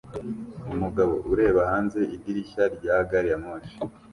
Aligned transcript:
Umugabo 0.73 1.13
ureba 1.31 1.61
hanze 1.71 1.99
idirishya 2.15 2.63
rya 2.75 2.97
gari 3.09 3.27
ya 3.31 3.37
moshi 3.43 3.75